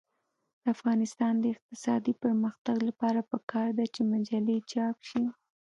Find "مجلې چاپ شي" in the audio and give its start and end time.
4.13-5.23